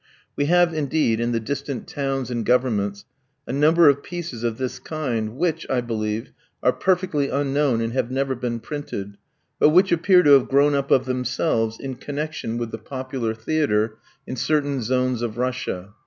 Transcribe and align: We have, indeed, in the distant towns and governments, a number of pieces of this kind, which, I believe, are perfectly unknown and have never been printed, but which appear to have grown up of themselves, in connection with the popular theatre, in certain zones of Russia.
We 0.35 0.45
have, 0.47 0.73
indeed, 0.73 1.19
in 1.19 1.31
the 1.31 1.39
distant 1.39 1.87
towns 1.87 2.31
and 2.31 2.43
governments, 2.43 3.05
a 3.45 3.53
number 3.53 3.87
of 3.87 4.01
pieces 4.01 4.43
of 4.43 4.57
this 4.57 4.79
kind, 4.79 5.37
which, 5.37 5.69
I 5.69 5.79
believe, 5.81 6.31
are 6.63 6.73
perfectly 6.73 7.29
unknown 7.29 7.81
and 7.81 7.93
have 7.93 8.09
never 8.09 8.33
been 8.33 8.61
printed, 8.61 9.17
but 9.59 9.69
which 9.69 9.91
appear 9.91 10.23
to 10.23 10.31
have 10.31 10.49
grown 10.49 10.73
up 10.73 10.89
of 10.89 11.05
themselves, 11.05 11.79
in 11.79 11.93
connection 11.97 12.57
with 12.57 12.71
the 12.71 12.79
popular 12.79 13.35
theatre, 13.35 13.97
in 14.25 14.37
certain 14.37 14.81
zones 14.81 15.21
of 15.21 15.37
Russia. 15.37 15.93